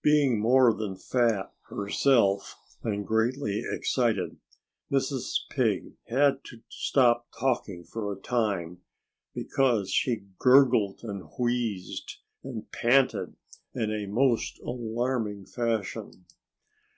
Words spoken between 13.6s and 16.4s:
in a most alarming fashion.